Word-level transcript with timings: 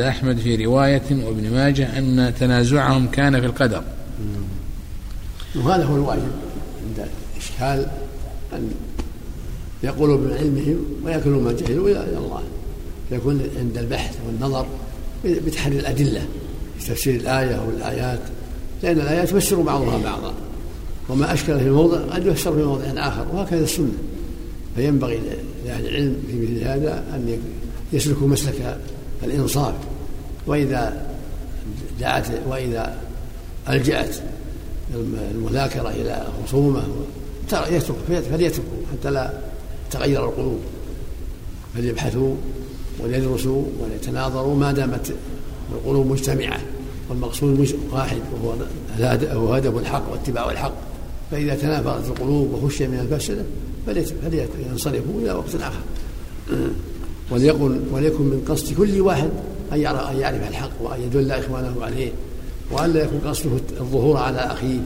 أحمد 0.00 0.38
في 0.38 0.64
رواية 0.64 1.02
وابن 1.10 1.50
ماجه 1.50 1.98
أن 1.98 2.32
تنازعهم 2.40 3.06
كان 3.06 3.40
في 3.40 3.46
القدر. 3.46 3.82
وهذا 5.56 5.84
هو 5.84 5.96
الواجب 5.96 6.30
عند 6.86 7.08
إشكال 7.36 7.86
أن 8.52 8.70
يقولوا 9.82 10.28
بعلمهم 10.28 10.84
ويأكلوا 11.04 11.42
ما 11.42 11.52
جهلوا 11.52 11.88
إلى 11.88 12.18
الله. 12.18 12.42
يكون 13.12 13.40
عند 13.58 13.78
البحث 13.78 14.16
والنظر 14.26 14.66
بتحري 15.24 15.78
الأدلة 15.78 16.22
في 16.78 16.86
تفسير 16.86 17.20
الآية 17.20 17.54
أو 17.54 17.70
الآيات 17.70 18.20
لأن 18.82 19.00
الآيات 19.00 19.28
تفسر 19.28 19.60
بعضها 19.60 19.98
بعضا. 19.98 20.34
وما 21.08 21.32
أشكل 21.32 21.60
في 21.60 21.70
موضع 21.70 21.98
قد 21.98 22.26
يفسر 22.26 22.52
في 22.52 22.62
موضع 22.62 22.84
آخر 22.84 23.26
وهكذا 23.32 23.64
السنة. 23.64 23.92
فينبغي 24.76 25.20
لأهل 25.66 25.86
العلم 25.86 26.16
في 26.30 26.36
مثل 26.36 26.64
هذا 26.64 27.04
أن 27.14 27.38
يسلكوا 27.92 28.28
مسلك 28.28 28.78
الإنصاف. 29.24 29.74
وإذا 30.50 31.06
دعت 32.00 32.26
وإذا 32.48 32.96
ألجأت 33.68 34.16
المذاكرة 35.34 35.88
إلى 35.88 36.26
خصومة 36.46 36.82
يترك 37.52 37.96
فليتركوا 38.30 38.78
حتى 38.92 39.10
لا 39.10 39.32
تغير 39.90 40.24
القلوب. 40.24 40.58
فليبحثوا 41.74 42.34
وليدرسوا 43.00 43.64
وليتناظروا 43.80 44.56
ما 44.56 44.72
دامت 44.72 45.12
القلوب 45.72 46.06
مجتمعة 46.06 46.60
والمقصود 47.10 47.74
واحد 47.92 48.20
وهو 48.42 49.52
هدف 49.54 49.78
الحق 49.78 50.12
واتباع 50.12 50.50
الحق. 50.50 50.74
فإذا 51.30 51.54
تنافرت 51.54 52.08
القلوب 52.08 52.52
وخشي 52.52 52.88
من 52.88 53.00
الفسدة 53.00 53.44
فلينصرفوا 53.86 55.20
إلى 55.20 55.32
وقت 55.32 55.54
آخر. 55.54 55.80
وليكن 57.30 57.80
وليكن 57.92 58.22
من 58.22 58.44
قصد 58.48 58.74
كل 58.74 59.00
واحد 59.00 59.30
أن 59.72 59.80
يعرف 60.20 60.48
الحق 60.48 60.70
وأن 60.80 61.02
يدل 61.02 61.32
إخوانه 61.32 61.84
عليه 61.84 62.12
وأن 62.70 62.92
لا 62.92 63.04
يكون 63.04 63.20
قصده 63.20 63.50
الظهور 63.80 64.16
على 64.16 64.38
أخيه 64.38 64.80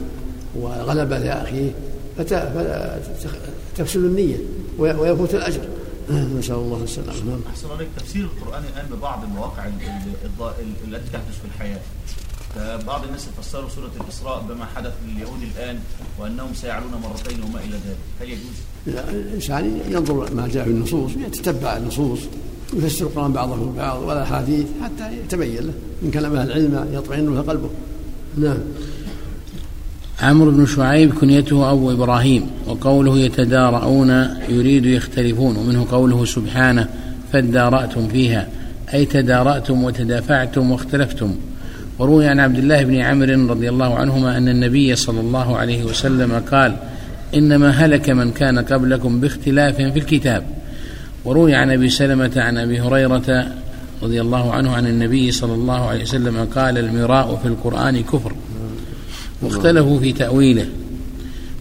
وغلبة 0.55 1.17
لأخيه 1.17 1.71
فتفسد 2.17 3.99
النية 3.99 4.37
ويفوت 4.77 5.35
الأجر. 5.35 5.61
نسأل 6.39 6.55
الله 6.55 6.83
السلامة. 6.83 7.23
نعم. 7.23 7.39
أحسن 7.49 7.71
عليك. 7.71 7.87
تفسير 7.97 8.23
القرآن 8.25 8.63
الآن 8.73 8.85
ببعض 8.91 9.23
المواقع 9.23 9.65
التي 10.87 11.09
تحدث 11.13 11.39
في 11.41 11.45
الحياة. 11.55 11.79
بعض 12.87 13.03
الناس 13.03 13.27
فسروا 13.41 13.69
سورة 13.69 13.91
الإسراء 14.01 14.41
بما 14.49 14.65
حدث 14.75 14.93
لليهود 15.07 15.39
الآن 15.55 15.79
وأنهم 16.19 16.53
سيعلون 16.53 16.91
مرتين 17.03 17.43
وما 17.43 17.59
إلى 17.59 17.75
ذلك. 17.75 17.97
هل 18.21 18.29
يجوز؟ 18.29 19.09
الإنسان 19.09 19.81
ينظر 19.89 20.33
ما 20.33 20.47
جاء 20.47 20.63
في 20.63 20.69
النصوص 20.69 21.11
يتتبع 21.11 21.77
النصوص. 21.77 22.19
يفسر 22.73 23.05
القرآن 23.05 23.31
بعضه 23.31 23.55
البعض 23.55 24.03
ولا 24.03 24.25
حديث 24.25 24.65
حتى 24.83 25.13
يتبين 25.13 25.55
له. 25.55 25.73
إن 26.03 26.11
كلام 26.11 26.35
أهل 26.35 26.51
العلم 26.51 26.85
يطمئن 26.93 27.35
له 27.35 27.41
قلبه. 27.41 27.69
نعم. 28.37 28.57
عمرو 30.21 30.51
بن 30.51 30.65
شعيب 30.65 31.13
كنيته 31.13 31.71
أبو 31.71 31.91
إبراهيم 31.91 32.45
وقوله 32.67 33.17
يتدارؤون 33.17 34.09
يريد 34.49 34.85
يختلفون 34.85 35.57
ومنه 35.57 35.85
قوله 35.91 36.25
سبحانه 36.25 36.89
فادارأتم 37.33 38.07
فيها 38.07 38.47
أي 38.93 39.05
تدارأتم 39.05 39.83
وتدافعتم 39.83 40.71
واختلفتم. 40.71 41.35
وروي 41.99 42.27
عن 42.27 42.39
عبد 42.39 42.57
الله 42.57 42.83
بن 42.83 42.95
عمرو 42.95 43.47
رضي 43.47 43.69
الله 43.69 43.95
عنهما 43.95 44.37
أن 44.37 44.49
النبي 44.49 44.95
صلى 44.95 45.19
الله 45.19 45.57
عليه 45.57 45.83
وسلم 45.83 46.43
قال 46.51 46.75
إنما 47.35 47.69
هلك 47.69 48.09
من 48.09 48.31
كان 48.31 48.59
قبلكم 48.59 49.19
باختلاف 49.19 49.75
في 49.75 49.99
الكتاب. 49.99 50.54
وروي 51.25 51.55
عن 51.55 51.71
أبي 51.71 51.89
سلمة 51.89 52.31
عن 52.35 52.57
أبي 52.57 52.79
هريرة 52.79 53.47
رضي 54.03 54.21
الله 54.21 54.53
عنه 54.53 54.71
عن 54.71 54.87
النبي 54.87 55.31
صلى 55.31 55.53
الله 55.53 55.85
عليه 55.87 56.01
وسلم 56.01 56.47
قال 56.55 56.77
المراء 56.77 57.35
في 57.35 57.47
القرآن 57.47 58.03
كفر 58.03 58.33
واختلفوا 59.41 59.99
في 59.99 60.13
تأويله. 60.13 60.65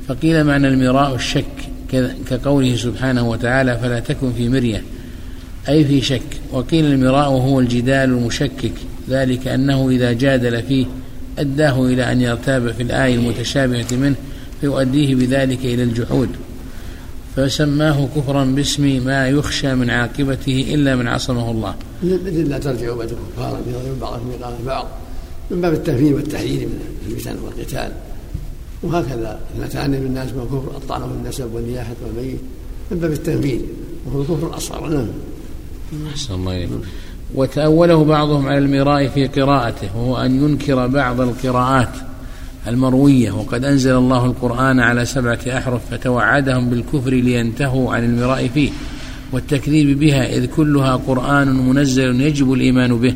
فقيل 0.09 0.45
معنى 0.45 0.69
المراء 0.69 1.15
الشك 1.15 1.45
كقوله 2.31 2.77
سبحانه 2.77 3.29
وتعالى 3.29 3.79
فلا 3.79 4.01
تكن 4.01 4.33
في 4.33 4.49
مرية. 4.49 4.83
أي 5.69 5.85
في 5.85 6.01
شك. 6.01 6.23
وقيل 6.53 6.85
المراء 6.85 7.29
هو 7.29 7.61
الجدال 7.61 8.11
المشكك. 8.11 8.73
ذلك 9.11 9.49
أنه 9.49 9.91
إذا 9.91 10.13
جادل 10.13 10.63
فيه 10.63 10.87
أداه 11.39 11.87
إلى 11.87 12.13
أن 12.13 12.21
يرتاب 12.21 12.73
في 12.73 12.83
الآية 12.83 13.15
المتشابهة 13.15 13.87
منه 13.93 14.15
فيؤديه 14.61 15.15
بذلك 15.15 15.65
إلى 15.65 15.83
الجحود. 15.83 16.29
فسماه 17.37 18.09
كفرا 18.17 18.45
باسم 18.45 19.05
ما 19.07 19.29
يخشى 19.29 19.75
من 19.75 19.91
عاقبته 19.91 20.75
إلا 20.75 20.97
من 20.97 21.07
عصمه 21.09 21.51
الله. 21.51 21.75
لا 22.03 22.59
ترجعوا 22.59 22.97
بعد 22.97 23.09
كفارا 23.09 23.59
يضرب 23.69 24.01
بعضكم 24.01 24.31
رقاب 24.41 24.55
بعض 24.67 24.87
من 25.51 25.61
باب 25.61 25.73
التفهيم 25.73 26.15
والتحذير 26.15 26.69
من 26.69 27.13
الفتن 27.13 27.37
والقتال. 27.45 27.93
وهكذا 28.83 29.41
إذا 29.59 29.67
تعلم 29.67 29.95
الناس 29.95 30.29
من 30.33 30.45
كفر 30.45 30.77
الطعن 30.77 31.01
في 31.01 31.15
النسب 31.23 31.55
والنياحة 31.55 31.95
والميت. 32.07 32.41
من 32.91 32.99
باب 32.99 33.13
التنفيذ 33.13 33.61
وهو 34.07 34.21
الكفر 34.21 34.47
الأصغر 34.47 34.89
نعم 34.89 35.09
أحسن 36.11 36.35
الله 36.35 36.57
إليك. 36.57 36.71
وتأوله 37.35 38.05
بعضهم 38.05 38.49
على 38.49 38.59
المراء 38.59 39.09
في 39.09 39.27
قراءته 39.27 39.97
وهو 39.97 40.17
أن 40.17 40.45
ينكر 40.45 40.87
بعض 40.87 41.21
القراءات. 41.21 41.95
المروية 42.69 43.31
وقد 43.33 43.65
أنزل 43.65 43.97
الله 43.97 44.25
القرآن 44.25 44.81
على 44.81 45.05
سبعة 45.05 45.39
أحرف 45.49 45.91
فتوعدهم 45.91 46.71
بالكفر 46.71 47.11
لينتهوا 47.11 47.95
عن 47.95 48.05
المراء 48.05 48.49
فيه 48.49 48.71
والتكذيب 49.33 49.99
بها 49.99 50.37
إذ 50.37 50.47
كلها 50.47 50.97
قرآن 50.97 51.69
منزل 51.69 52.21
يجب 52.21 52.53
الإيمان 52.53 52.99
به. 52.99 53.15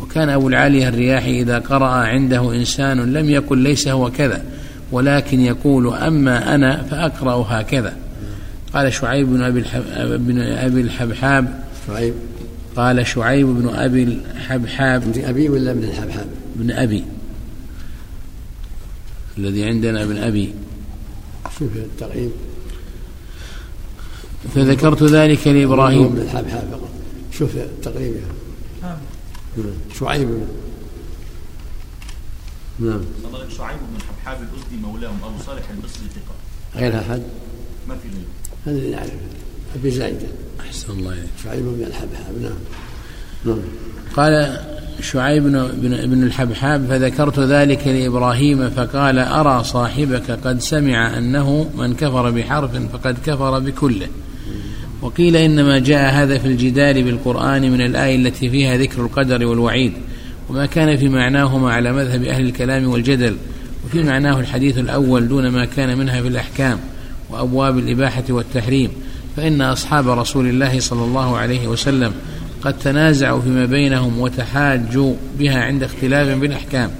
وكان 0.00 0.28
أبو 0.28 0.48
العالية 0.48 0.88
الرياحي 0.88 1.40
إذا 1.40 1.58
قرأ 1.58 1.88
عنده 1.88 2.54
إنسان 2.54 3.12
لم 3.12 3.30
يقل 3.30 3.58
ليس 3.58 3.88
هو 3.88 4.10
كذا 4.10 4.42
ولكن 4.92 5.40
يقول 5.40 5.94
أما 5.94 6.54
أنا 6.54 6.82
فأقرأ 6.82 7.46
هكذا. 7.48 7.96
قال 8.74 8.92
شعيب 8.92 9.26
بن 9.26 9.42
أبي, 9.42 9.64
بن 10.18 10.40
أبي 10.40 10.80
الحبحاب 10.80 11.60
شعيب. 11.86 12.14
قال 12.76 13.06
شعيب 13.06 13.46
بن 13.46 13.68
أبي 13.68 14.02
الحبحاب. 14.02 15.02
ابن 15.02 15.24
أبي 15.24 15.48
ولا 15.48 15.70
ابن 15.70 15.84
الحبحاب؟ 15.84 16.26
ابن 16.58 16.70
أبي. 16.70 17.04
الذي 19.38 19.64
عندنا 19.64 20.02
ابن 20.02 20.16
أبي. 20.16 20.54
شوف 21.58 21.76
التقييم 21.76 22.32
فذكرت 24.54 25.02
ذلك 25.02 25.46
لإبراهيم. 25.46 26.04
ابن 26.04 26.20
الحبحاب 26.20 26.68
فقط 26.72 26.90
شوف 27.32 27.56
التقريب 27.56 28.14
شعيب. 30.00 30.28
نعم. 32.78 33.00
شعيب 33.56 33.78
بن 33.78 33.96
الحبحاب 33.96 34.38
الأسدي 34.42 34.76
مولاهم 34.82 35.18
أبو 35.24 35.42
صالح 35.46 35.70
البصري 35.70 36.06
ثقة. 36.14 36.34
غير 36.80 36.98
أحد؟ 36.98 37.22
ما 37.88 37.96
في 37.96 38.08
غيره. 38.08 38.26
هذا 38.66 38.78
اللي 38.78 38.90
نعرفه. 38.90 39.12
أبي 39.74 39.90
زايدة 39.90 40.28
أحسن 40.60 40.92
الله 40.92 41.12
إليك. 41.12 41.30
شعيب 41.44 41.64
بن 41.64 41.84
الحبحاب 41.86 42.42
نعم. 42.42 42.52
نعم. 43.44 43.62
قال 44.16 44.60
شعيب 45.00 45.42
بن, 45.42 45.68
بن 45.82 46.22
الحبحاب 46.22 46.86
فذكرت 46.86 47.38
ذلك 47.38 47.86
لإبراهيم 47.86 48.70
فقال 48.70 49.18
أرى 49.18 49.64
صاحبك 49.64 50.30
قد 50.30 50.60
سمع 50.60 51.18
أنه 51.18 51.70
من 51.78 51.94
كفر 51.94 52.30
بحرف 52.30 52.70
فقد 52.92 53.16
كفر 53.26 53.58
بكله. 53.58 54.06
وقيل 55.02 55.36
إنما 55.36 55.78
جاء 55.78 56.14
هذا 56.14 56.38
في 56.38 56.46
الجدال 56.46 57.02
بالقرآن 57.02 57.72
من 57.72 57.80
الآية 57.80 58.16
التي 58.16 58.50
فيها 58.50 58.76
ذكر 58.76 59.02
القدر 59.02 59.46
والوعيد 59.46 59.92
وما 60.48 60.66
كان 60.66 60.96
في 60.96 61.08
معناهما 61.08 61.72
على 61.72 61.92
مذهب 61.92 62.24
أهل 62.24 62.46
الكلام 62.46 62.88
والجدل 62.88 63.36
وفي 63.86 64.02
معناه 64.02 64.40
الحديث 64.40 64.78
الأول 64.78 65.28
دون 65.28 65.48
ما 65.48 65.64
كان 65.64 65.98
منها 65.98 66.22
في 66.22 66.28
الأحكام 66.28 66.78
وأبواب 67.30 67.78
الإباحة 67.78 68.24
والتحريم 68.30 68.90
فإن 69.36 69.62
أصحاب 69.62 70.08
رسول 70.08 70.48
الله 70.48 70.80
صلى 70.80 71.04
الله 71.04 71.36
عليه 71.36 71.68
وسلم 71.68 72.12
قد 72.62 72.78
تنازعوا 72.78 73.40
فيما 73.40 73.64
بينهم 73.64 74.20
وتحاجوا 74.20 75.14
بها 75.38 75.64
عند 75.64 75.82
اختلاف 75.82 76.38
بالأحكام 76.38 76.90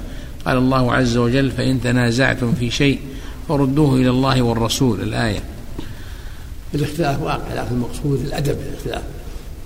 قال 0.44 0.56
الله 0.56 0.94
عز 0.94 1.16
وجل 1.16 1.50
فإن 1.50 1.80
تنازعتم 1.80 2.52
في 2.52 2.70
شيء 2.70 3.00
فردوه 3.48 3.94
إلى 3.96 4.10
الله 4.10 4.42
والرسول. 4.42 5.00
الآية. 5.00 5.40
الاختلاف 6.74 7.22
واقع 7.22 7.54
لكن 7.54 7.74
المقصود 7.74 8.20
الأدب 8.20 8.56
الاختلاف. 8.68 9.02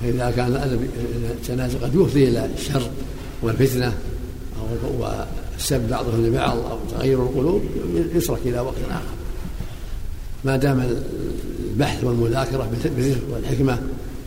فإذا 0.03 0.33
كان 0.37 0.47
الأدب 0.47 0.89
التنازع 1.31 1.79
قد 1.79 1.95
يفضي 1.95 2.29
إلى 2.29 2.49
الشر 2.59 2.91
والفتنة 3.43 3.93
أو 4.59 5.07
وسب 5.59 5.89
بعضهم 5.91 6.27
لبعض 6.27 6.59
أو 6.59 6.79
تغير 6.91 7.23
القلوب 7.23 7.63
يترك 8.15 8.39
إلى 8.45 8.61
وقت 8.61 8.77
آخر. 8.91 9.15
ما 10.45 10.57
دام 10.57 10.89
البحث 11.73 12.05
والمذاكرة 12.05 12.71
بالرفق 12.97 13.23
والحكمة 13.33 13.79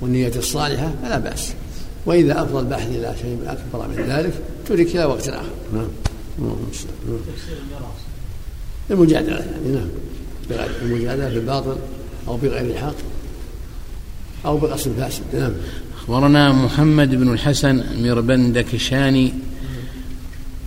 والنية 0.02 0.32
الصالحة 0.36 0.92
فلا 1.04 1.20
بأس. 1.20 1.54
وإذا 2.06 2.44
أفضى 2.44 2.60
البحث 2.60 2.88
إلى 2.88 3.16
شيء 3.22 3.38
أكبر 3.46 3.88
من 3.88 4.06
ذلك 4.10 4.34
ترك 4.68 4.96
إلى 4.96 5.06
وقت 5.06 5.28
آخر. 5.30 5.50
نعم. 5.74 5.88
المجادلة. 8.92 9.36
يعني 9.36 9.72
نعم 9.72 9.88
المجادلة 10.82 11.30
في 11.30 11.36
الباطل 11.36 11.78
أو 12.28 12.38
بغير 12.38 12.66
الحق 12.66 12.96
أو 14.46 14.58
بقصد 14.58 14.92
فاسد. 15.00 15.24
نعم. 15.34 15.52
أخبرنا 15.98 16.52
محمد 16.52 17.16
بن 17.16 17.34
الحسن 17.34 17.84
ميربندكشاني 18.02 19.34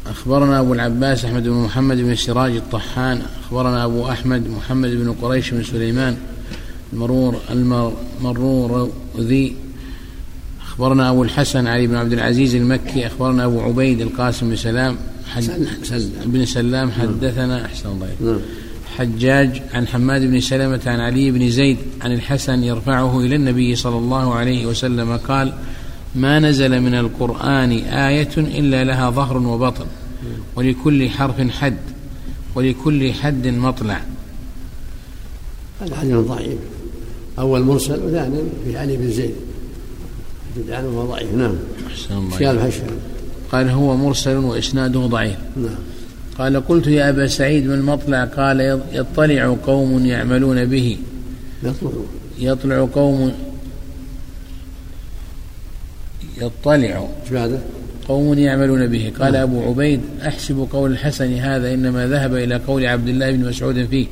أخبرنا 0.07 0.61
أبو 0.61 0.73
العباس 0.73 1.25
أحمد 1.25 1.43
بن 1.43 1.51
محمد 1.51 1.97
بن 1.97 2.15
سراج 2.15 2.57
الطحان. 2.57 3.23
أخبرنا 3.45 3.85
أبو 3.85 4.09
أحمد 4.09 4.49
محمد 4.49 4.91
بن 4.91 5.13
قريش 5.13 5.51
بن 5.51 5.65
سليمان. 5.65 6.17
المرور 6.93 7.41
المرور 7.51 8.91
ذي. 9.19 9.55
أخبرنا 10.79 11.11
أبو 11.11 11.23
الحسن 11.23 11.67
علي 11.67 11.87
بن 11.87 11.95
عبد 11.95 12.13
العزيز 12.13 12.55
المكي 12.55 13.07
أخبرنا 13.07 13.45
أبو 13.45 13.61
عبيد 13.61 14.01
القاسم 14.01 14.49
بن 14.49 14.57
سلام 14.57 14.97
حد 15.29 15.67
بن 16.27 16.45
سلام 16.45 16.91
حدثنا 16.91 17.65
أحسن 17.65 17.89
الله 17.89 18.09
نعم. 18.21 18.41
حجاج 18.97 19.63
عن 19.75 19.87
حماد 19.87 20.23
بن 20.23 20.41
سلمة 20.41 20.81
عن 20.87 21.01
علي 21.01 21.31
بن 21.31 21.51
زيد 21.51 21.77
عن 22.01 22.13
الحسن 22.13 22.65
يرفعه 22.65 23.21
إلى 23.21 23.37
النبي 23.37 23.77
صلى 23.77 23.97
الله 23.97 24.35
عليه 24.35 24.67
وسلم 24.67 25.17
قال 25.17 25.53
ما 26.15 26.39
نزل 26.39 26.81
من 26.81 26.95
القرآن 26.95 27.73
آية 27.79 28.37
إلا 28.37 28.85
لها 28.85 29.11
ظهر 29.11 29.37
وبطن 29.37 29.87
ولكل 30.57 31.11
حرف 31.11 31.51
حد 31.51 31.77
ولكل 32.55 33.13
حد 33.13 33.47
مطلع. 33.47 34.01
هذا 35.81 35.97
حديث 35.97 36.15
ضعيف. 36.15 36.59
أول 37.39 37.63
مرسل 37.63 38.05
وثاني 38.05 38.39
في 38.65 38.79
علي 38.79 38.97
بن 38.97 39.11
زيد. 39.11 39.35
يدل 40.57 40.75
عنه 40.75 41.05
ضعيف. 41.05 41.35
نعم. 41.35 41.55
أحسن 41.87 42.15
الله 42.41 42.73
قال 43.53 43.69
هو 43.69 43.97
مرسل 43.97 44.37
وإسناده 44.37 45.01
ضعيف. 45.01 45.37
نعم. 45.57 45.75
قال 46.39 46.67
قلت 46.67 46.87
يا 46.87 47.11
أبا 47.11 47.27
سعيد 47.27 47.67
ما 47.67 47.75
المطلع؟ 47.75 48.25
قال 48.25 48.81
يطلع 48.93 49.57
قوم 49.67 50.07
يعملون 50.07 50.65
به. 50.65 50.99
يطلع. 51.63 51.91
يطلع 52.39 52.89
قوم 52.95 53.33
يطلع 56.41 57.09
هذا؟ 57.31 57.63
قوم 58.09 58.39
يعملون 58.39 58.87
به. 58.87 59.13
قال 59.21 59.33
نعم. 59.33 59.43
أبو 59.43 59.63
عبيد 59.63 60.01
أحسب 60.27 60.69
قول 60.73 60.93
الحسن 60.93 61.33
هذا 61.33 61.75
إنما 61.75 62.07
ذهب 62.07 62.35
إلى 62.35 62.57
قول 62.57 62.87
عبد 62.87 63.09
الله 63.09 63.31
بن 63.31 63.49
مسعود 63.49 63.87
فيه. 63.87 64.07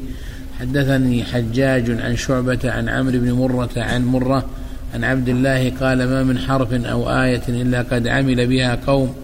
حدثني 0.60 1.24
حجاج 1.24 1.90
عن 1.90 2.16
شعبة 2.16 2.58
عن 2.64 2.88
عمرو 2.88 3.18
بن 3.18 3.32
مرة 3.32 3.70
عن 3.76 4.04
مرة 4.04 4.44
عن 4.94 5.04
عبد 5.04 5.28
الله 5.28 5.72
قال 5.80 5.98
ما 5.98 6.22
من 6.22 6.38
حرف 6.38 6.72
أو 6.72 7.10
آية 7.10 7.42
إلا 7.48 7.82
قد 7.82 8.08
عمل 8.08 8.46
بها 8.46 8.78
قوم 8.86 9.14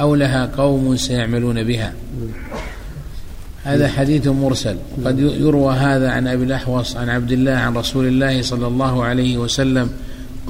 أو 0.00 0.14
لها 0.14 0.46
قوم 0.56 0.96
سيعملون 0.96 1.64
بها. 1.64 1.92
هذا 3.64 3.88
حديث 3.88 4.26
مرسل. 4.26 4.76
قد 5.04 5.18
يروى 5.18 5.74
هذا 5.74 6.10
عن 6.10 6.26
أبي 6.26 6.44
الأحوص 6.44 6.96
عن 6.96 7.08
عبد 7.08 7.32
الله 7.32 7.52
عن 7.52 7.74
رسول 7.74 8.06
الله 8.06 8.42
صلى 8.42 8.66
الله 8.66 9.04
عليه 9.04 9.38
وسلم. 9.38 9.90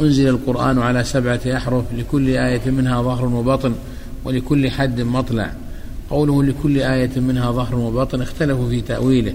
أنزل 0.01 0.29
القرآن 0.29 0.79
على 0.79 1.05
سبعة 1.05 1.41
أحرف 1.47 1.85
لكل 1.99 2.29
آية 2.29 2.71
منها 2.71 3.03
ظهر 3.03 3.25
وبطن 3.25 3.75
ولكل 4.25 4.71
حد 4.71 5.01
مطلع. 5.01 5.51
قوله 6.11 6.43
لكل 6.43 6.79
آية 6.79 7.21
منها 7.21 7.53
ظهر 7.53 7.75
وبطن 7.75 8.23
اختلفوا 8.23 8.69
في 8.69 8.81
تأويله. 8.81 9.35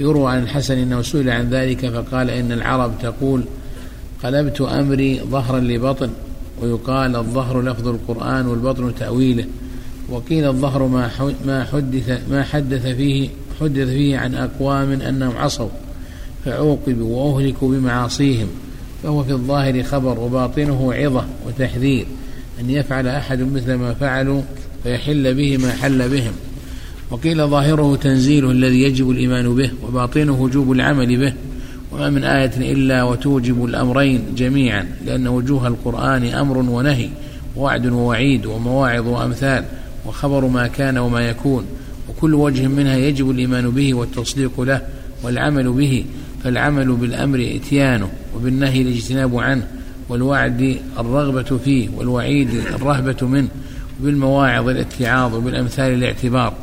يروى 0.00 0.32
عن 0.32 0.42
الحسن 0.42 0.78
أنه 0.78 1.02
سئل 1.02 1.30
عن 1.30 1.50
ذلك 1.50 1.88
فقال 1.88 2.30
إن 2.30 2.52
العرب 2.52 2.92
تقول 3.02 3.44
قلبت 4.24 4.60
أمري 4.60 5.20
ظهرا 5.20 5.60
لبطن 5.60 6.10
ويقال 6.62 7.16
الظهر 7.16 7.62
لفظ 7.62 7.88
القرآن 7.88 8.46
والبطن 8.46 8.94
تأويله 8.94 9.44
وقيل 10.08 10.44
الظهر 10.44 10.86
ما 10.86 11.10
ما 11.46 11.64
حدث 11.64 12.20
ما 12.30 12.42
حدث 12.42 12.86
فيه 12.86 13.28
حدث 13.60 13.88
فيه 13.88 14.18
عن 14.18 14.34
أقوام 14.34 14.92
أنهم 14.92 15.36
عصوا 15.36 15.68
فعوقبوا 16.44 17.16
وأهلكوا 17.16 17.68
بمعاصيهم 17.68 18.48
فهو 19.02 19.24
في 19.24 19.32
الظاهر 19.32 19.82
خبر 19.82 20.20
وباطنه 20.20 20.94
عظة 20.94 21.24
وتحذير 21.46 22.06
أن 22.60 22.70
يفعل 22.70 23.08
أحد 23.08 23.40
مثل 23.40 23.74
ما 23.74 23.94
فعلوا 23.94 24.42
فيحل 24.82 25.34
به 25.34 25.56
ما 25.56 25.72
حل 25.72 26.08
بهم. 26.08 26.32
وقيل 27.10 27.46
ظاهره 27.48 27.96
تنزيله 27.96 28.50
الذي 28.50 28.82
يجب 28.82 29.10
الإيمان 29.10 29.54
به 29.54 29.70
وباطنه 29.82 30.42
وجوب 30.42 30.72
العمل 30.72 31.16
به 31.16 31.32
وما 31.92 32.10
من 32.10 32.24
آية 32.24 32.72
إلا 32.72 33.02
وتوجب 33.02 33.64
الأمرين 33.64 34.22
جميعا 34.36 34.86
لأن 35.06 35.28
وجوه 35.28 35.66
القرآن 35.66 36.24
أمر 36.24 36.58
ونهي 36.58 37.08
ووعد 37.56 37.86
ووعيد 37.86 38.46
ومواعظ 38.46 39.08
وأمثال 39.08 39.64
وخبر 40.06 40.46
ما 40.46 40.66
كان 40.66 40.98
وما 40.98 41.20
يكون 41.20 41.64
وكل 42.08 42.34
وجه 42.34 42.66
منها 42.66 42.96
يجب 42.96 43.30
الإيمان 43.30 43.70
به 43.70 43.94
والتصديق 43.94 44.60
له 44.60 44.82
والعمل 45.22 45.72
به 45.72 46.04
فالعمل 46.44 46.92
بالأمر 46.92 47.50
إتيانه 47.56 48.08
وبالنهي 48.36 48.82
الاجتناب 48.82 49.36
عنه 49.36 49.66
والوعد 50.08 50.76
الرغبة 50.98 51.58
فيه 51.64 51.88
والوعيد 51.96 52.50
الرهبة 52.50 53.26
منه 53.26 53.48
وبالمواعظ 54.00 54.68
الاتعاظ 54.68 55.34
وبالأمثال 55.34 55.92
الاعتبار. 55.92 56.54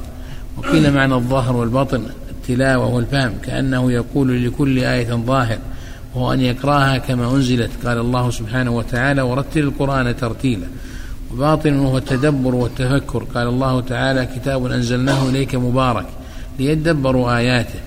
وقيل 0.57 0.94
معنى 0.94 1.15
الظاهر 1.15 1.56
والبطن 1.56 2.04
التلاوة 2.30 2.88
والفهم 2.88 3.33
كأنه 3.44 3.92
يقول 3.92 4.45
لكل 4.45 4.80
آية 4.80 5.13
ظاهر 5.13 5.57
وهو 6.15 6.33
أن 6.33 6.42
يقرأها 6.42 6.98
كما 6.98 7.36
أنزلت 7.36 7.71
قال 7.86 7.98
الله 7.98 8.31
سبحانه 8.31 8.71
وتعالى 8.71 9.21
ورتل 9.21 9.59
القرآن 9.59 10.15
ترتيلا 10.15 10.68
وباطن 11.33 11.80
وهو 11.80 11.98
التدبر 11.98 12.56
والتفكر 12.56 13.24
قال 13.24 13.48
الله 13.48 13.81
تعالى 13.81 14.27
كتاب 14.36 14.65
أنزلناه 14.65 15.30
إليك 15.30 15.56
مبارك 15.56 16.06
ليدبروا 16.59 17.38
آياته 17.38 17.80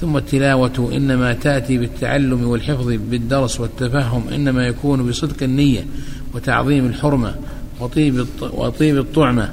ثم 0.00 0.16
التلاوة 0.16 0.90
إنما 0.92 1.32
تأتي 1.32 1.78
بالتعلم 1.78 2.48
والحفظ 2.48 2.86
بالدرس 2.86 3.60
والتفهم 3.60 4.28
إنما 4.28 4.66
يكون 4.66 5.08
بصدق 5.08 5.42
النية 5.42 5.86
وتعظيم 6.34 6.86
الحرمة 6.86 7.34
وطيب 7.80 8.26
وطيب 8.40 8.98
الطعمة 8.98 9.50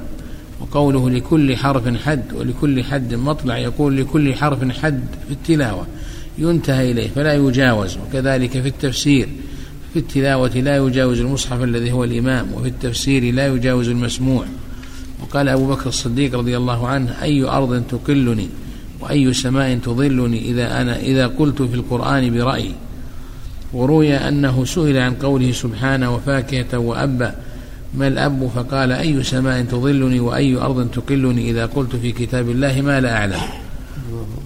وقوله 0.60 1.10
لكل 1.10 1.56
حرف 1.56 1.96
حد 2.04 2.32
ولكل 2.32 2.84
حد 2.84 3.14
مطلع 3.14 3.58
يقول 3.58 3.96
لكل 3.96 4.34
حرف 4.34 4.70
حد 4.70 5.04
في 5.28 5.32
التلاوة 5.32 5.86
ينتهى 6.38 6.90
إليه 6.90 7.08
فلا 7.08 7.34
يجاوز 7.34 7.96
وكذلك 7.96 8.50
في 8.50 8.68
التفسير 8.68 9.28
في 9.94 10.00
التلاوة 10.00 10.48
لا 10.48 10.76
يجاوز 10.76 11.20
المصحف 11.20 11.62
الذي 11.62 11.92
هو 11.92 12.04
الإمام 12.04 12.52
وفي 12.54 12.68
التفسير 12.68 13.34
لا 13.34 13.46
يجاوز 13.46 13.88
المسموع. 13.88 14.44
وقال 15.22 15.48
أبو 15.48 15.66
بكر 15.66 15.86
الصديق 15.86 16.34
رضي 16.34 16.56
الله 16.56 16.88
عنه 16.88 17.22
أي 17.22 17.44
أرض 17.44 17.82
تقلني 17.90 18.48
وأي 19.00 19.32
سماء 19.32 19.78
تظلني 19.78 20.50
إذا 20.50 20.80
أنا 20.80 21.00
إذا 21.00 21.26
قلت 21.26 21.62
في 21.62 21.74
القرآن 21.74 22.30
برأيي؟ 22.30 22.74
وروي 23.72 24.14
أنه 24.14 24.64
سئل 24.64 24.96
عن 24.96 25.14
قوله 25.14 25.52
سبحانه 25.52 26.14
وفاكهة 26.14 26.78
وأبا 26.78 27.34
ما 27.94 28.08
الأب 28.08 28.50
فقال 28.54 28.92
أي 28.92 29.22
سماء 29.22 29.64
تظلني 29.64 30.20
وأي 30.20 30.56
أرض 30.56 30.90
تقلني 30.90 31.50
إذا 31.50 31.66
قلت 31.66 31.96
في 31.96 32.12
كتاب 32.12 32.50
الله 32.50 32.80
ما 32.80 33.00
لا 33.00 33.16
أعلم. 33.16 33.40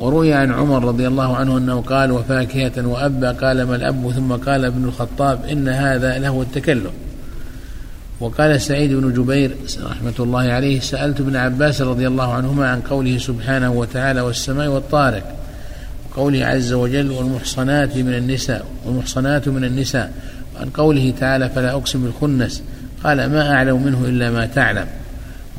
وروي 0.00 0.32
عن 0.32 0.52
عمر 0.52 0.84
رضي 0.84 1.08
الله 1.08 1.36
عنه 1.36 1.58
أنه 1.58 1.80
قال 1.80 2.12
وفاكهة 2.12 2.86
وأبا 2.86 3.32
قال 3.32 3.62
ما 3.62 3.76
الأب؟ 3.76 4.12
ثم 4.16 4.32
قال 4.32 4.64
ابن 4.64 4.84
الخطاب 4.84 5.44
إن 5.44 5.68
هذا 5.68 6.18
له 6.18 6.42
التكلم. 6.42 6.90
وقال 8.20 8.60
سعيد 8.60 8.92
بن 8.92 9.12
جبير 9.12 9.56
رحمة 9.82 10.14
الله 10.20 10.40
عليه 10.40 10.80
سألت 10.80 11.20
ابن 11.20 11.36
عباس 11.36 11.82
رضي 11.82 12.06
الله 12.06 12.32
عنهما 12.32 12.70
عن 12.70 12.80
قوله 12.80 13.18
سبحانه 13.18 13.72
وتعالى 13.72 14.20
والسماء 14.20 14.68
والطارق 14.68 15.36
وقوله 16.10 16.44
عز 16.44 16.72
وجل 16.72 17.10
والمحصنات 17.10 17.96
من 17.96 18.14
النساء 18.14 18.66
والمحصنات 18.84 19.48
من 19.48 19.64
النساء 19.64 20.12
وعن 20.56 20.70
قوله 20.70 21.12
تعالى 21.20 21.48
فلا 21.48 21.72
أقسم 21.72 22.02
بالخنس 22.02 22.62
قال 23.04 23.30
ما 23.30 23.54
أعلم 23.54 23.82
منه 23.82 24.04
إلا 24.04 24.30
ما 24.30 24.46
تعلم. 24.46 24.86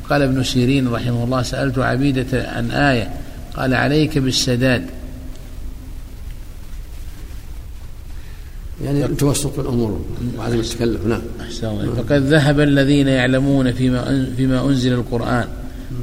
وقال 0.03 0.21
ابن 0.21 0.43
سيرين 0.43 0.87
رحمه 0.87 1.23
الله 1.23 1.41
سألت 1.41 1.77
عبيدة 1.77 2.49
عن 2.49 2.71
آية 2.71 3.13
قال 3.55 3.73
عليك 3.73 4.17
بالسداد. 4.17 4.85
يعني 8.83 9.07
توسط 9.07 9.59
الأمور 9.59 10.05
وعدم 10.37 10.59
التكلف 10.59 11.05
نعم. 11.05 11.21
أحسن 11.41 11.93
فقد 11.95 12.21
ذهب 12.21 12.59
الذين 12.59 13.07
يعلمون 13.07 13.71
فيما 13.71 14.25
فيما 14.37 14.65
أنزل 14.65 14.93
القرآن. 14.93 15.47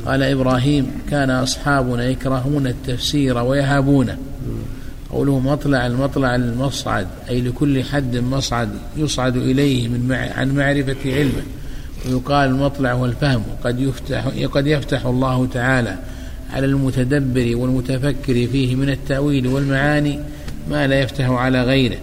قال 0.07 0.23
إبراهيم 0.23 0.91
كان 1.11 1.31
أصحابنا 1.31 2.05
يكرهون 2.05 2.67
التفسير 2.67 3.39
ويهابونه. 3.39 4.17
قوله 5.17 5.39
مطلع 5.39 5.87
المطلع 5.87 6.35
المصعد 6.35 7.07
أي 7.29 7.41
لكل 7.41 7.85
حد 7.85 8.17
مصعد 8.17 8.69
يصعد 8.97 9.37
إليه 9.37 9.89
من 9.89 10.09
مع 10.09 10.17
عن 10.17 10.55
معرفة 10.55 10.97
علمه. 11.07 11.43
ويقال 12.07 12.49
المطلع 12.51 12.93
هو 12.93 13.07
الفهم 13.07 13.43
وقد 13.53 13.81
يفتح 13.81 14.27
قد 14.53 14.67
يفتح 14.67 15.07
الله 15.07 15.47
تعالى 15.47 15.99
على 16.53 16.67
المتدبر 16.67 17.57
والمتفكر 17.57 18.47
فيه 18.47 18.75
من 18.75 18.91
التأويل 18.91 19.47
والمعاني 19.47 20.21
ما 20.71 20.87
لا 20.87 21.01
يفتح 21.01 21.31
على 21.31 21.63
غيره. 21.63 21.99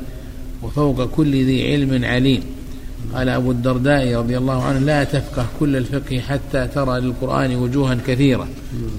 وفوق 0.64 1.06
كل 1.06 1.32
ذي 1.32 1.72
علم 1.72 2.06
عليم. 2.06 2.44
قال 3.16 3.30
أبو 3.30 3.52
الدرداء 3.52 4.16
رضي 4.16 4.38
الله 4.38 4.64
عنه 4.64 4.80
لا 4.80 5.04
تفقه 5.04 5.46
كل 5.60 5.76
الفقه 5.76 6.20
حتى 6.20 6.68
ترى 6.68 7.00
للقرآن 7.00 7.56
وجوها 7.56 7.98
كثيرة. 8.08 8.48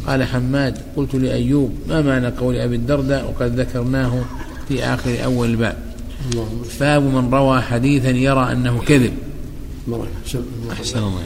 قال 0.07 0.25
حماد 0.25 0.79
قلت 0.97 1.15
لأيوب 1.15 1.75
ما 1.89 2.03
معنى 2.03 2.29
قول 2.29 2.57
أبي 2.57 2.77
الدرداء؟ 2.77 3.31
وقد 3.31 3.61
ذكرناه 3.61 4.25
في 4.69 4.85
آخر 4.85 5.25
أول 5.25 5.51
الباب. 5.51 5.77
باب 6.81 7.03
من 7.03 7.31
روى 7.35 7.61
حديثا 7.63 8.11
يرى 8.11 8.53
أنه 8.53 8.83
كذب. 8.87 9.13
أحسن 10.73 10.99
الله 10.99 11.21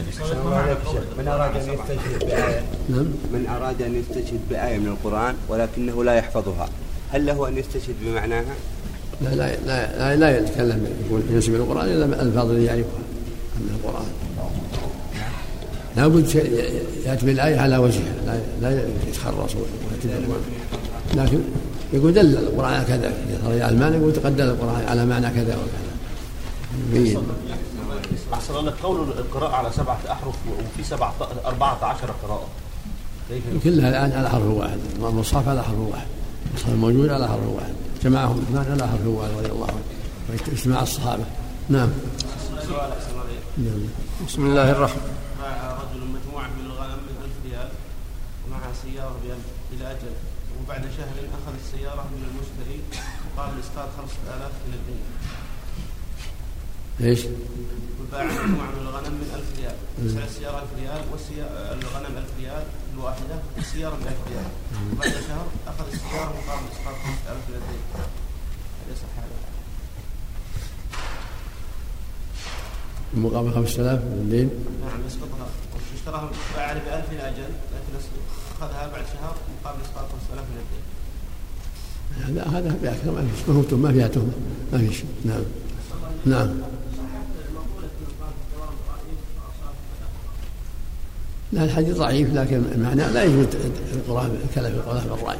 من 1.19 1.29
أراد 1.29 1.57
أن 1.57 1.63
يستشهد 1.63 2.19
بآية 2.21 2.63
نعم. 2.89 3.07
من 3.33 3.47
أراد 3.49 3.83
أن 3.83 3.95
يستشهد 3.95 4.41
بآية 4.51 4.79
من 4.79 4.87
القرآن 4.87 5.35
ولكنه 5.49 6.05
لا 6.05 6.15
يحفظها. 6.15 6.69
هل 7.11 7.27
له 7.27 7.49
أن 7.49 7.59
يستشهد 7.59 7.95
بمعناها؟ 8.03 8.55
لا 9.21 9.35
لا 9.35 9.57
لا, 9.67 10.17
لا, 10.17 10.39
يتكلم 10.39 10.87
يقول 11.07 11.23
ينسب 11.31 11.55
القرآن 11.55 11.89
إلا 11.89 12.05
الألفاظ 12.05 12.51
اللي 12.51 12.65
يعرفها 12.65 13.03
من 13.57 13.81
القرآن. 13.81 14.07
لابد 15.97 16.35
يأتي 17.07 17.27
بالآية 17.27 17.61
على 17.61 17.77
وجهها 17.77 18.15
لا, 18.27 18.41
لا 18.63 18.83
يتخرص 19.09 19.51
لكن 21.15 21.41
يقول 21.93 22.13
دل 22.13 22.37
القرآن 22.37 22.73
على 22.73 22.85
كذا 22.85 23.13
صار 23.43 23.69
المعنى 23.69 23.97
يقول 23.97 24.13
تقدل 24.13 24.45
القرآن 24.45 24.85
على 24.89 25.07
معنى 25.07 25.31
كذا 25.31 25.57
وكذا. 25.57 25.89
أحسن 28.35 28.57
الله 28.57 28.73
قول 28.83 29.01
القراءة 29.01 29.53
على 29.53 29.71
سبعة 29.77 29.99
أحرف 30.11 30.35
وفي 30.51 30.89
سبعة 30.89 31.15
أربعة 31.47 31.85
عشر 31.85 32.11
قراءة. 32.23 32.47
كيف؟ 33.29 33.43
كلها 33.65 33.89
الآن 33.89 34.13
على 34.19 34.31
حرف 34.31 34.45
واحد 34.45 34.79
المصحف 34.99 35.49
على 35.49 35.63
حرف 35.63 35.79
واحد 35.79 36.07
المصحف 36.51 36.69
الموجود 36.69 37.09
على 37.09 37.29
حرف 37.29 37.49
واحد. 37.55 37.75
جمعهم 38.05 38.45
عثمان 38.49 38.73
على 38.73 38.89
حرف 38.89 39.07
واحد 39.07 39.31
رضي 39.31 39.47
الله 39.47 39.67
عنه. 39.67 39.83
واجتماع 40.29 40.83
الصحابة. 40.83 41.25
نعم. 41.69 41.91
نعم. 43.59 43.81
بسم 44.27 44.47
الله 44.47 44.71
الرحمن. 44.71 45.07
باع 45.41 45.79
رجل 45.83 46.01
مجموعة 46.01 46.49
من 46.49 46.67
الغنم 46.67 47.01
من 47.09 47.17
ألف 47.25 47.37
ريال 47.45 47.69
ومعها 48.47 48.73
سيارة 48.83 49.17
بألف 49.25 49.47
إلى 49.73 49.91
أجل. 49.91 50.13
وبعد 50.61 50.83
شهر 50.97 51.17
أخذ 51.39 51.55
السيارة 51.65 52.03
من 52.13 52.23
المشتري 52.29 52.81
مقابل 53.27 53.57
إسقاط 53.61 53.89
خمسة 53.99 54.21
آلاف 54.37 54.53
من 54.67 54.75
الدين. 54.79 55.03
إيش؟ 57.01 57.21
وباع 58.01 58.25
مجموعة 58.25 58.71
من 58.71 58.83
الغنم 58.89 59.15
من 59.21 59.29
ألف 59.35 59.49
ريال. 59.59 59.77
سعر 60.15 60.25
السيارة 60.25 60.59
ألف 60.63 60.71
ريال 60.81 61.03
والغنم 61.13 62.17
ألف 62.17 62.31
ريال. 62.41 62.65
الواحدة 62.99 63.37
والسيارة 63.57 63.95
بألف 63.95 64.17
ريال 64.29 64.51
وبعد 64.93 65.11
شهر 65.11 65.47
أخذ 65.67 65.87
السيارة 65.93 66.35
مقابل 66.39 66.67
إسقاط 66.73 66.95
خمسة 66.95 67.33
آلاف 67.33 67.49
من 67.49 67.55
الدين. 67.55 67.83
هل 67.95 68.93
يصح 68.93 69.13
هذا؟ 69.17 69.37
مقابل 73.15 73.55
5000 73.55 74.01
من 74.05 74.13
الدين. 74.13 74.51
نعم 74.87 75.07
يسقطها. 75.07 75.47
اشتراها 75.97 76.31
باع 76.57 76.73
ب 76.73 76.77
1000 76.77 77.21
أجل 77.21 77.43
لكن 77.43 77.93
أخذها 78.61 78.89
بعد 78.89 79.05
شهر 79.07 79.37
مقابل 79.63 79.81
إسقاط 79.83 80.05
5000 80.13 80.45
من 80.51 80.61
الدين. 80.65 80.85
هذا 82.25 82.59
هذا 82.59 82.77
بأكثر 82.83 83.11
ما 83.11 83.29
فيش 83.29 83.49
ما 83.49 83.55
هو 83.55 83.77
ما 83.77 83.93
فيها 83.93 84.09
تهمة. 84.09 84.33
ما 84.73 84.79
فيش. 84.79 85.03
نعم. 85.25 85.43
نعم. 86.27 86.49
لا 91.53 91.65
الحديث 91.65 91.97
ضعيف 91.97 92.35
لكن 92.35 92.63
المعنى 92.75 93.03
لا 93.13 93.25
يجوز 93.25 93.47
القرآن 93.95 94.39
الكلام 94.49 94.73
في 94.73 94.79
القرآن 94.79 95.05
بالرأي. 95.11 95.37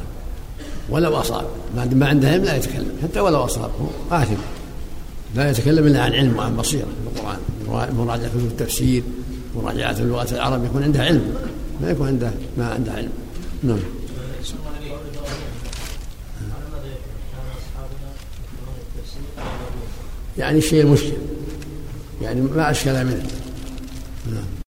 ولو 0.89 1.15
أصاب 1.15 1.45
ما 1.75 2.07
عنده 2.07 2.29
علم 2.29 2.43
لا 2.43 2.55
يتكلم 2.55 2.91
حتى 3.03 3.19
ولو 3.19 3.45
أصاب 3.45 3.71
هو 3.81 4.17
آثم 4.17 4.35
لا 5.35 5.49
يتكلم 5.49 5.87
إلا 5.87 6.01
عن 6.01 6.13
علم 6.13 6.37
وعن 6.37 6.55
بصيرة 6.55 6.85
في 6.85 7.19
القرآن. 7.19 7.95
مراجعة 7.95 8.29
كتب 8.29 8.45
التفسير 8.45 9.03
مراجعة 9.55 9.95
اللغة 9.99 10.27
العرب 10.31 10.65
يكون 10.65 10.83
عنده 10.83 11.03
علم. 11.03 11.33
ما 11.81 11.91
يكون 11.91 12.07
عنده 12.07 12.31
ما 12.57 12.67
عنده 12.67 12.91
علم. 12.91 13.09
نعم. 13.63 13.79
يعني 20.37 20.57
الشيء 20.57 20.81
المشكل 20.81 21.13
يعني 22.21 22.41
ما 22.41 22.71
أشكل 22.71 23.05
منه. 23.05 23.27
نعم. 24.31 24.58